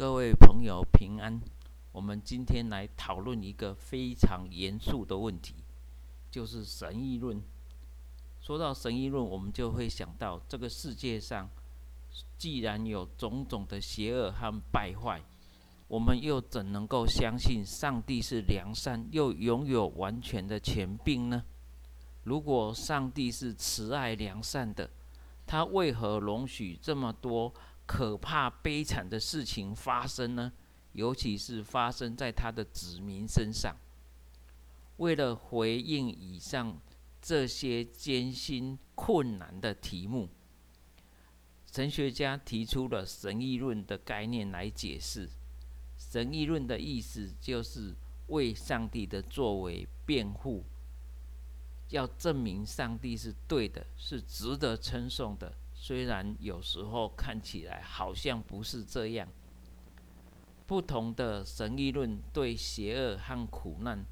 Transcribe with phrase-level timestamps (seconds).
[0.00, 1.38] 各位朋友平安。
[1.92, 5.56] 我们今天来讨论一个非常严肃的问题，
[6.30, 7.38] 就是神议论。
[8.40, 11.50] 说到神议论，我们就会想到这个世界上
[12.38, 15.20] 既然有种种的邪恶和败坏，
[15.86, 21.44] 我们又怎能够相信上帝是良善又拥有完全的权柄呢？
[22.24, 24.88] 如果上帝是慈爱良善的，
[25.46, 27.52] 他为何容许这么多
[27.92, 30.52] 可怕悲惨的事情发生呢？
[30.92, 33.76] 尤其是发生在他的子民身上。
[34.98, 36.78] 为了回应以上
[37.20, 40.28] 这些艰辛困难的题目，
[41.72, 45.28] 神学家提出了神议论的概念来解释。
[45.98, 47.92] 神议论的意思就是
[48.28, 50.62] 为上帝的作为辩护。
[51.88, 59.26] 要证明上帝是对的，是值得称颂的，虽然有时候看起来好像不是这样。
[60.66, 64.04] 不同的神议论对邪恶和苦难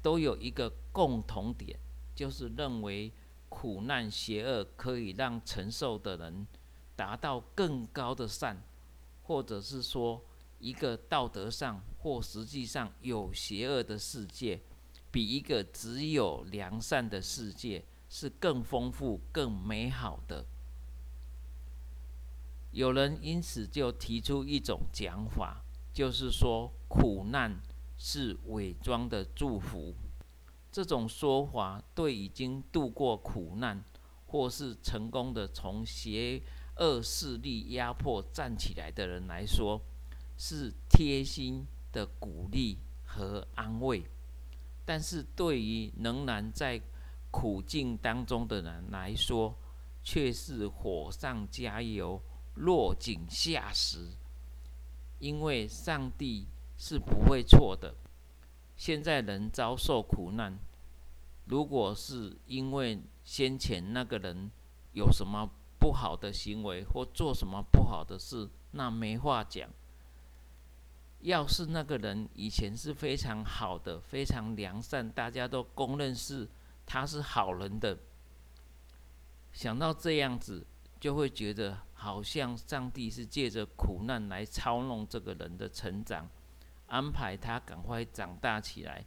[0.00, 1.78] 都有一个共同点，
[2.14, 3.12] 就是认为
[3.50, 6.46] 苦难、邪恶可以让承受的人
[6.96, 8.62] 达到更高的善，
[9.24, 10.24] 或者是说
[10.58, 14.58] 一个道德上或实际上有邪恶的世界。
[15.10, 20.44] 比一个只有良善的世界是更丰富、更美好的。
[22.74, 27.56] 有人因此就提出一种讲法，就是说苦难
[27.96, 29.94] 是伪装的祝福。
[30.72, 33.80] 这种说法对已经度过苦难，
[34.26, 36.42] 或是成功的从邪
[36.78, 39.80] 恶势力压迫站起来的人来说，
[40.36, 44.04] 是贴心的鼓励和安慰。
[44.84, 46.82] 但是对于仍然在
[47.30, 49.54] 苦境当中的人来说，
[50.02, 52.20] 却是火上加油、
[52.54, 54.12] 落井下石。
[55.20, 57.94] 因为上帝是不会错的。
[58.76, 60.58] 现在人遭受苦难，
[61.46, 64.50] 如果是因为先前那个人
[64.92, 65.48] 有什么
[65.78, 69.70] 不好的行为或做什么不好的事，那没话讲。
[71.20, 76.46] 要是那个人以前是非常好的、非常良善，大家都公认是
[76.84, 77.96] 他是好人的，
[79.52, 80.66] 想到这样子，
[81.00, 86.28] 就会觉得好像上帝是借着苦难来操弄这个人的成长，
[86.86, 89.06] 安排他赶快长大起来，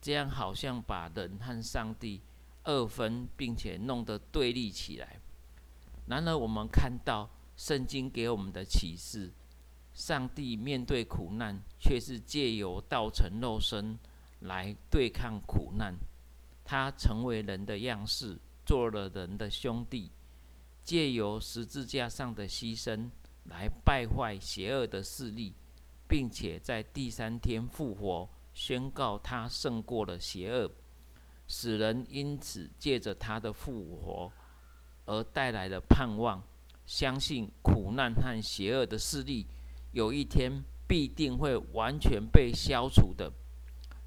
[0.00, 2.22] 这样好像把人和上帝
[2.62, 5.20] 二分，并且弄得对立起来。
[6.06, 9.30] 然而，我们看到圣经给我们的启示。
[9.92, 13.98] 上帝面对苦难，却是借由道成肉身
[14.40, 15.94] 来对抗苦难。
[16.64, 20.10] 他成为人的样式，做了人的兄弟，
[20.84, 23.08] 借由十字架上的牺牲
[23.44, 25.54] 来败坏邪恶的势力，
[26.08, 30.70] 并且在第三天复活，宣告他胜过了邪恶，
[31.46, 34.32] 使人因此借着他的复活
[35.06, 36.42] 而带来了盼望，
[36.84, 39.46] 相信苦难和邪恶的势力。
[39.92, 43.32] 有一天必定会完全被消除的，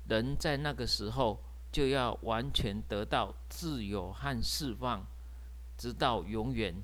[0.08, 5.06] 人在那个时候就要完全得到自由和释放，
[5.78, 6.76] 直到永远。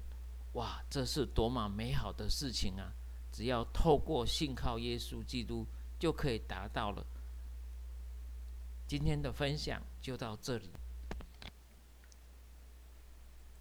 [0.53, 2.91] 哇，这是多么美好的事情啊！
[3.31, 5.65] 只要透过信靠耶稣基督，
[5.97, 7.05] 就可以达到了。
[8.85, 10.69] 今天的分享就到这里。